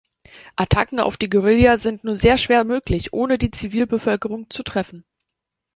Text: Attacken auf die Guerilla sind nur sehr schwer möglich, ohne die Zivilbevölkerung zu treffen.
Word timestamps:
Attacken 0.55 0.99
auf 0.99 1.15
die 1.17 1.29
Guerilla 1.29 1.77
sind 1.77 2.03
nur 2.03 2.15
sehr 2.15 2.39
schwer 2.39 2.63
möglich, 2.63 3.13
ohne 3.13 3.37
die 3.37 3.51
Zivilbevölkerung 3.51 4.49
zu 4.49 4.63
treffen. 4.63 5.05